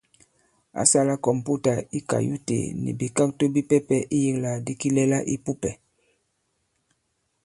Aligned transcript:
Ǎ 0.79 0.83
sālā 0.91 1.15
kɔ̀mputà 1.23 1.73
i 1.97 1.99
kayute 2.09 2.57
nì 2.81 2.89
bìkakto 2.99 3.43
bipɛpɛ 3.53 3.95
iyīklàgàdi 4.15 4.73
kilɛla 4.81 5.17
ī 5.33 5.35
pupɛ̀. 5.45 5.73